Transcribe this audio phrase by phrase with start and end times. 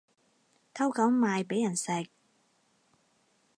[0.73, 2.09] 偷狗賣畀人食